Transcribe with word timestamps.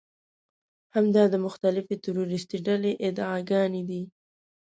همدا 0.95 1.23
د 1.29 1.35
مخالفې 1.45 1.95
تروريستي 2.05 2.57
ډلې 2.67 2.91
ادعاګانې 3.07 3.81
دي. 3.89 4.01